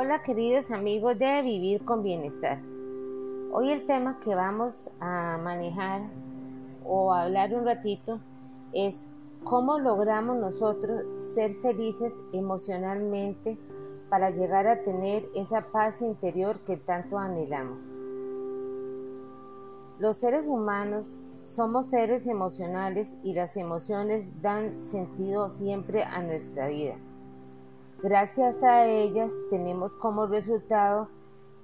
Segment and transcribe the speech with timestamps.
[0.00, 2.60] Hola queridos amigos de Vivir con Bienestar.
[3.50, 6.02] Hoy el tema que vamos a manejar
[6.86, 8.20] o hablar un ratito
[8.72, 9.08] es
[9.42, 11.02] cómo logramos nosotros
[11.34, 13.58] ser felices emocionalmente
[14.08, 17.82] para llegar a tener esa paz interior que tanto anhelamos.
[19.98, 26.94] Los seres humanos somos seres emocionales y las emociones dan sentido siempre a nuestra vida.
[28.00, 31.08] Gracias a ellas tenemos como resultado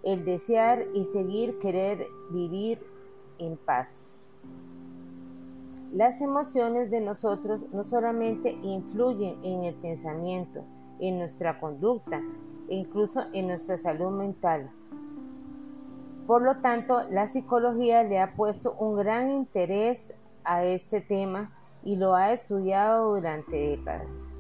[0.03, 2.81] el desear y seguir querer vivir
[3.39, 4.09] en paz.
[5.93, 10.65] Las emociones de nosotros no solamente influyen en el pensamiento,
[10.99, 12.21] en nuestra conducta
[12.69, 14.73] e incluso en nuestra salud mental.
[16.27, 20.13] Por lo tanto, la psicología le ha puesto un gran interés
[20.43, 21.53] a este tema
[21.85, 24.34] y lo ha estudiado durante décadas.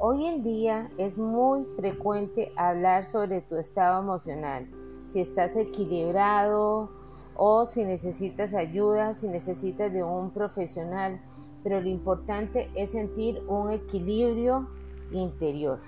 [0.00, 4.68] Hoy en día es muy frecuente hablar sobre tu estado emocional,
[5.08, 6.88] si estás equilibrado
[7.34, 11.20] o si necesitas ayuda, si necesitas de un profesional,
[11.64, 14.68] pero lo importante es sentir un equilibrio
[15.10, 15.80] interior.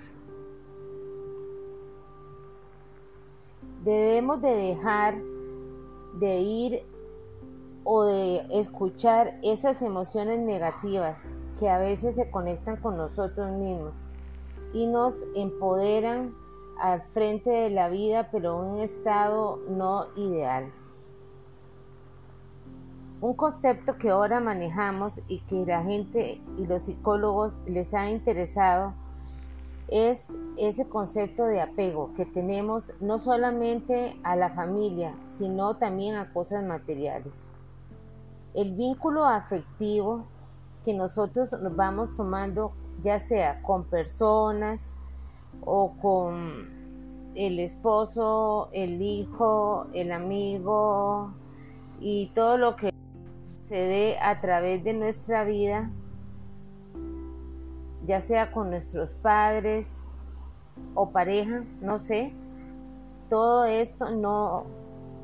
[3.85, 5.15] Debemos de dejar
[6.19, 6.83] de ir
[7.85, 11.17] o de escuchar esas emociones negativas
[11.61, 13.93] que a veces se conectan con nosotros mismos
[14.73, 16.33] y nos empoderan
[16.79, 20.71] al frente de la vida, pero en un estado no ideal.
[23.21, 28.95] Un concepto que ahora manejamos y que la gente y los psicólogos les ha interesado
[29.87, 36.33] es ese concepto de apego que tenemos no solamente a la familia, sino también a
[36.33, 37.35] cosas materiales.
[38.55, 40.25] El vínculo afectivo
[40.83, 44.97] que nosotros nos vamos tomando, ya sea con personas
[45.63, 46.81] o con
[47.35, 51.33] el esposo, el hijo, el amigo
[51.99, 52.91] y todo lo que
[53.63, 55.89] se dé a través de nuestra vida,
[58.05, 60.05] ya sea con nuestros padres
[60.95, 62.33] o pareja, no sé,
[63.29, 64.65] todo esto no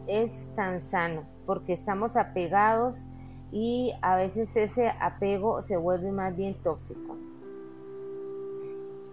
[0.07, 3.05] es tan sano porque estamos apegados
[3.51, 7.15] y a veces ese apego se vuelve más bien tóxico.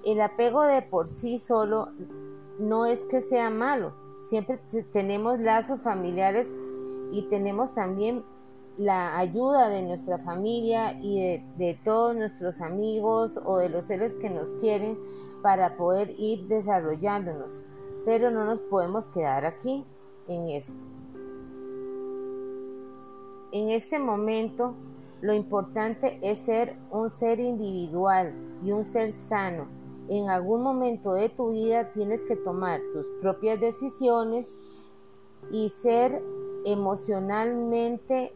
[0.05, 1.89] El apego de por sí solo
[2.59, 4.59] no es que sea malo, siempre
[4.93, 6.53] tenemos lazos familiares
[7.13, 8.25] y tenemos también
[8.77, 14.31] la ayuda de nuestra familia y de, todos nuestros amigos o de los seres que
[14.31, 14.99] nos quieren
[15.43, 17.63] para poder ir desarrollándonos,
[18.05, 19.85] pero no nos podemos quedar aquí
[20.27, 20.85] en esto.
[23.55, 24.75] En este momento,
[25.21, 28.35] lo importante es ser un ser individual
[28.65, 29.69] y un ser sano.
[30.09, 34.59] En algún momento de tu vida tienes que tomar tus propias decisiones
[35.53, 36.21] y ser
[36.65, 38.33] emocionalmente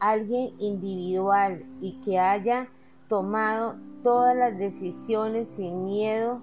[0.00, 2.70] alguien individual y que haya
[3.08, 6.40] tomado todas las decisiones sin miedo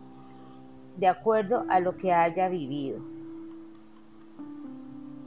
[0.98, 3.13] de acuerdo a lo que haya vivido.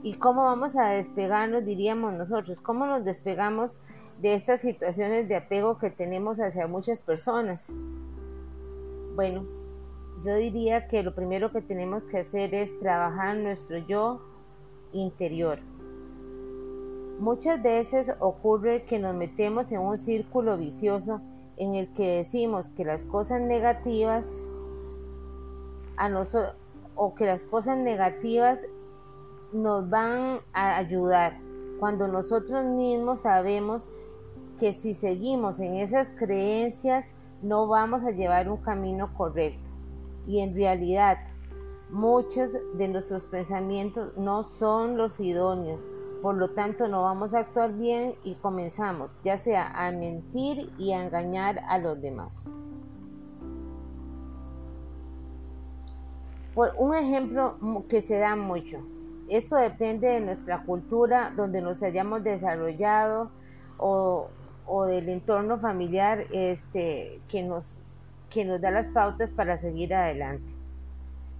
[0.03, 2.61] ¿Y cómo vamos a despegarnos, diríamos nosotros?
[2.61, 3.81] ¿Cómo nos despegamos
[4.21, 7.67] de estas situaciones de apego que tenemos hacia muchas personas?
[9.15, 9.45] Bueno,
[10.23, 14.21] yo diría que lo primero que tenemos que hacer es trabajar nuestro yo
[14.93, 15.59] interior.
[17.19, 21.21] Muchas veces ocurre que nos metemos en un círculo vicioso
[21.57, 24.25] en el que decimos que las cosas negativas
[25.95, 26.55] a nosotros
[26.95, 28.59] o que las cosas negativas
[29.53, 31.39] nos van a ayudar
[31.79, 33.89] cuando nosotros mismos sabemos
[34.59, 39.63] que si seguimos en esas creencias no vamos a llevar un camino correcto.
[40.25, 41.17] Y en realidad
[41.89, 45.81] muchos de nuestros pensamientos no son los idóneos.
[46.21, 50.91] Por lo tanto no vamos a actuar bien y comenzamos ya sea a mentir y
[50.91, 52.49] a engañar a los demás.
[56.55, 57.55] Por un ejemplo
[57.87, 58.79] que se da mucho,
[59.29, 63.31] eso depende de nuestra cultura, donde nos hayamos desarrollado
[63.77, 64.29] o,
[64.87, 67.81] del entorno familiar este, que, nos,
[68.29, 70.45] que nos da las pautas para seguir adelante.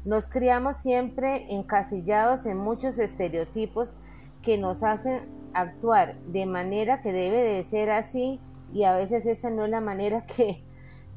[0.06, 3.98] Nos criamos siempre encasillados en muchos estereotipos
[4.42, 8.40] que nos hacen actuar de manera que debe de ser así
[8.74, 10.64] y a veces esta no es la manera que,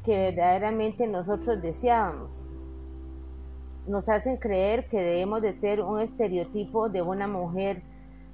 [0.05, 2.50] que verdaderamente nosotros deseábamos
[3.87, 7.82] nos hacen creer que debemos de ser un estereotipo de una mujer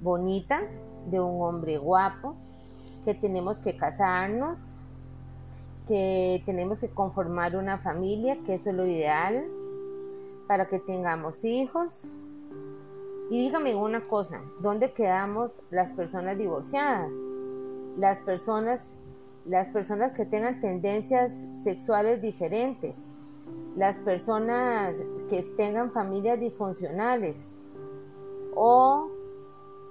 [0.01, 0.61] bonita,
[1.09, 2.35] de un hombre guapo,
[3.03, 4.59] que tenemos que casarnos,
[5.87, 9.45] que tenemos que conformar una familia, que eso es lo ideal,
[10.47, 12.11] para que tengamos hijos.
[13.29, 17.11] Y dígame una cosa, ¿dónde quedamos las personas divorciadas?
[17.97, 18.97] Las personas,
[19.45, 21.31] las personas que tengan tendencias
[21.63, 23.16] sexuales diferentes,
[23.77, 24.97] las personas
[25.29, 27.59] que tengan familias disfuncionales
[28.55, 29.11] o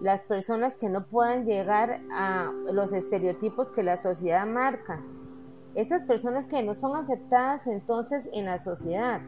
[0.00, 5.00] las personas que no puedan llegar a los estereotipos que la sociedad marca.
[5.76, 9.20] Esas personas que no son aceptadas entonces en la sociedad.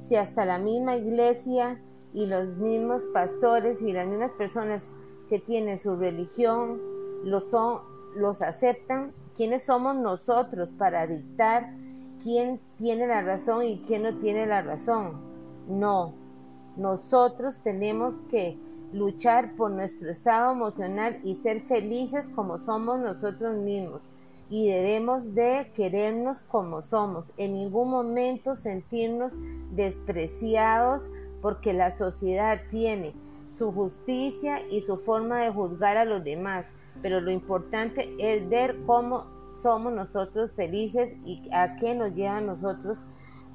[0.00, 1.78] Si hasta la misma iglesia
[2.14, 4.82] y los mismos pastores y las mismas personas
[5.28, 6.80] que tienen su religión
[7.50, 7.82] son,
[8.16, 11.81] los aceptan, ¿quiénes somos nosotros para dictar
[12.22, 15.20] quién tiene la razón y quién no tiene la razón?
[15.68, 16.14] No,
[16.76, 18.58] nosotros tenemos que
[18.92, 24.02] luchar por nuestro estado emocional y ser felices como somos nosotros mismos.
[24.48, 27.32] Y debemos de querernos como somos.
[27.38, 29.38] En ningún momento sentirnos
[29.70, 31.10] despreciados
[31.40, 33.14] porque la sociedad tiene
[33.48, 36.66] su justicia y su forma de juzgar a los demás.
[37.00, 39.26] Pero lo importante es ver cómo
[39.62, 42.98] somos nosotros felices y a qué nos lleva a nosotros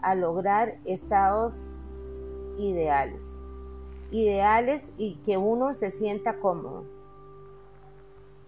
[0.02, 1.54] a lograr estados
[2.58, 3.42] ideales
[4.12, 6.86] ideales y que uno se sienta cómodo.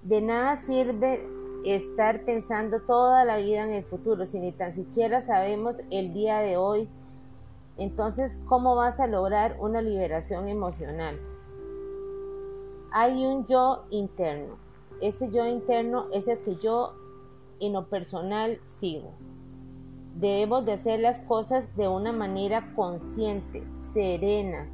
[0.03, 1.27] De nada sirve
[1.65, 6.39] estar pensando toda la vida en el futuro si ni tan siquiera sabemos el día
[6.39, 6.89] de hoy.
[7.77, 11.19] Entonces, ¿cómo vas a lograr una liberación emocional?
[12.91, 14.57] Hay un yo interno.
[15.01, 16.94] Ese yo interno es el que yo
[17.59, 19.13] en lo personal sigo.
[20.15, 24.67] Debemos de hacer las cosas de una manera consciente, serena,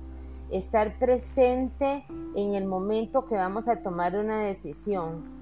[0.49, 2.05] estar presente
[2.35, 5.33] en el momento que vamos a tomar una decisión.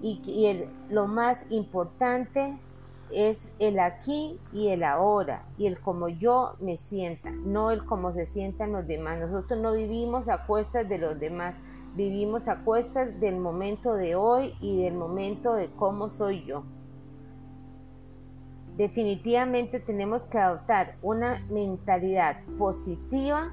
[0.00, 2.56] Y, lo más importante
[3.10, 8.12] es el aquí y el ahora y el como yo me sienta, no el cómo
[8.12, 9.18] se sientan los demás.
[9.18, 11.56] Nosotros no vivimos a cuestas de los demás,
[11.98, 16.62] vivimos a cuestas del momento de hoy y del momento de cómo soy yo.
[18.76, 23.52] Definitivamente tenemos que adoptar una mentalidad positiva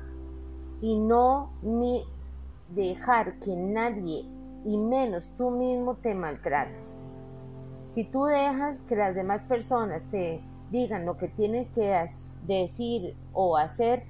[0.80, 1.54] y no
[2.70, 4.26] dejar que nadie
[4.64, 7.08] y menos tú mismo te maltrates.
[7.90, 12.08] Si tú dejas que las demás personas te digan lo que tienen que
[12.46, 14.04] decir o hacer,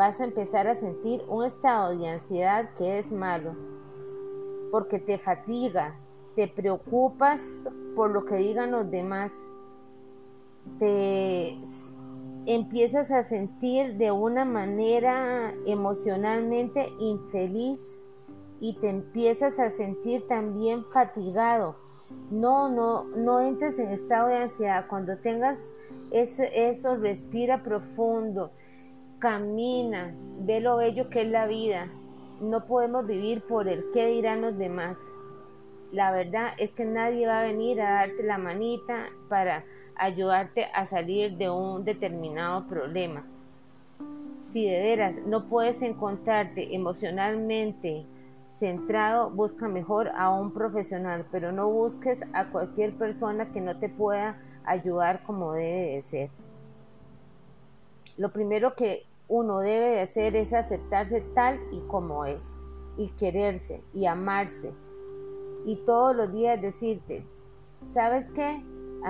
[0.00, 3.54] vas a empezar a sentir un estado de ansiedad que es malo,
[4.70, 5.94] porque te fatiga,
[6.34, 7.42] te preocupas
[7.94, 9.30] por lo que digan los demás,
[10.78, 11.58] te
[12.46, 18.00] empiezas a sentir de una manera emocionalmente infeliz
[18.58, 21.76] y te empiezas a sentir también fatigado.
[22.30, 24.86] No, no, no entres en estado de ansiedad.
[24.88, 25.58] Cuando tengas
[26.10, 28.50] eso, respira profundo,
[29.20, 31.88] camina, ve lo bello que es la vida.
[32.40, 34.96] No podemos vivir por el qué dirán los demás.
[35.92, 39.64] La verdad es que nadie va a venir a darte la manita para
[39.96, 43.24] ayudarte a salir de un determinado problema.
[44.42, 48.06] Si de veras no puedes encontrarte emocionalmente
[48.48, 53.88] centrado, busca mejor a un profesional, pero no busques a cualquier persona que no te
[53.88, 56.30] pueda ayudar como debe de ser.
[58.16, 62.44] Lo primero que uno debe de hacer es aceptarse tal y como es,
[62.96, 64.74] y quererse y amarse,
[65.64, 67.24] y todos los días decirte,
[67.86, 68.62] ¿sabes qué?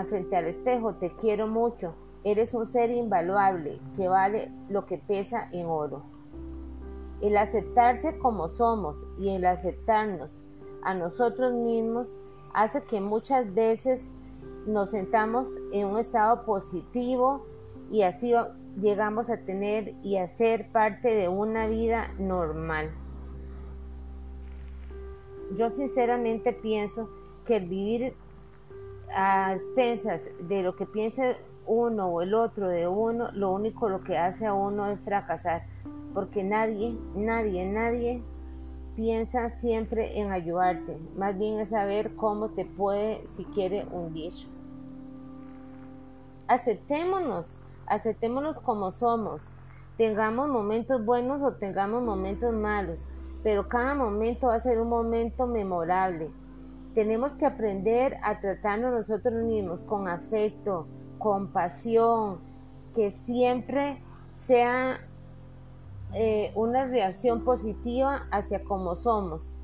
[0.08, 5.48] frente al espejo, te quiero mucho, eres un ser invaluable que vale lo que pesa
[5.52, 6.02] en oro.
[7.22, 10.44] El aceptarse como somos y el aceptarnos
[10.82, 12.18] a nosotros mismos
[12.54, 14.12] hace que muchas veces
[14.66, 17.44] nos sentamos en un estado positivo
[17.90, 18.32] y así
[18.80, 22.90] llegamos a tener y a ser parte de una vida normal.
[25.56, 27.08] Yo sinceramente pienso
[27.44, 28.14] que el vivir
[29.12, 31.36] a expensas de lo que piense
[31.66, 35.64] uno o el otro de uno, lo único lo que hace a uno es fracasar,
[36.14, 38.22] porque nadie, nadie, nadie
[38.96, 44.32] piensa siempre en ayudarte, más bien es saber cómo te puede, si quiere, hundir.
[46.48, 49.52] Aceptémonos, aceptémonos como somos,
[49.98, 53.06] tengamos momentos buenos o tengamos momentos malos,
[53.42, 56.30] pero cada momento va a ser un momento memorable
[56.94, 60.86] tenemos que aprender a tratarnos nosotros mismos con afecto,
[61.18, 62.40] compasión,
[62.94, 64.98] que siempre sea
[66.12, 69.56] eh, una reacción positiva hacia como somos.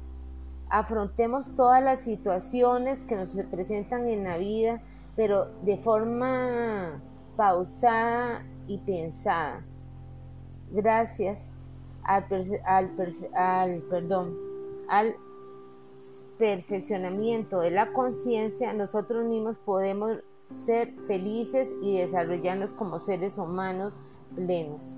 [0.69, 4.83] afrontemos todas las situaciones que nos presentan en la vida,
[5.15, 7.01] pero de forma
[7.37, 9.65] pausada y pensada.
[10.71, 11.53] Gracias
[12.03, 12.25] al,
[13.35, 14.37] al, perdón,
[14.89, 15.17] al
[16.39, 24.03] perfeccionamiento de la conciencia, nosotros mismos podemos ser felices y desarrollarnos como seres humanos
[24.35, 24.97] plenos.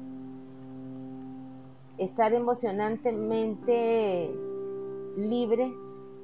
[1.96, 4.30] Estar emocionalmente
[5.16, 5.74] libre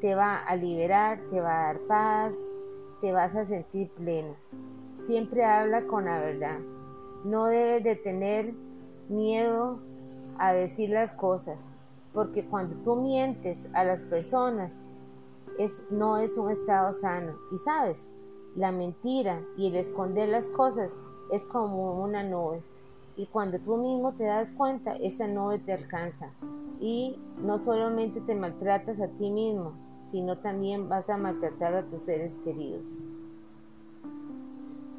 [0.00, 2.36] te va a liberar, te va a dar paz,
[3.00, 4.36] te vas a sentir pleno.
[5.04, 6.60] Siempre habla con la verdad.
[7.24, 8.54] No debes de tener
[9.10, 9.78] miedo
[10.38, 11.68] a decir las cosas,
[12.14, 14.90] porque cuando tú mientes a las personas,
[15.58, 17.34] es, no es un estado sano.
[17.52, 18.14] Y sabes,
[18.54, 20.96] la mentira y el esconder las cosas
[21.30, 22.62] es como una nube.
[23.14, 26.30] Y cuando tú mismo te das cuenta, esa nube te alcanza.
[26.80, 29.74] Y no solamente te maltratas a ti mismo,
[30.06, 33.04] sino también vas a maltratar a tus seres queridos.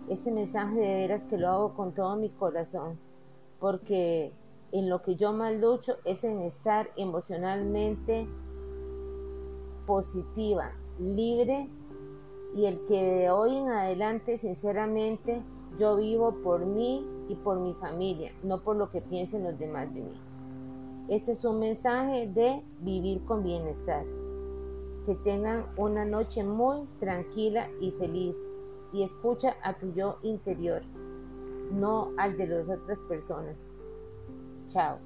[0.07, 2.99] Este mensaje de veras que lo hago con todo mi corazón,
[3.59, 4.31] porque
[4.71, 8.27] en lo que yo más lucho es en estar emocionalmente
[9.87, 11.69] positiva, libre
[12.55, 15.41] y el que de hoy en adelante sinceramente
[15.77, 19.91] yo vivo por mí y por mi familia, no por lo que piensen los demás
[19.93, 20.21] de mí.
[21.07, 24.05] Este es un mensaje de vivir con bienestar.
[25.05, 28.35] Que tengan una noche muy tranquila y feliz
[28.93, 30.81] y escucha a tu yo interior,
[31.71, 33.75] no al de las otras personas.
[34.67, 34.99] Chao.